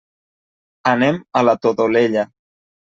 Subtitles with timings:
[0.93, 2.27] Anem a la Todolella.